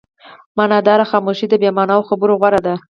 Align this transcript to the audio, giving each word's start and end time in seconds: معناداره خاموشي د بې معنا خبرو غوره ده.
معناداره 0.57 1.03
خاموشي 1.11 1.45
د 1.49 1.53
بې 1.61 1.69
معنا 1.77 1.95
خبرو 2.09 2.39
غوره 2.41 2.59
ده. 2.65 2.75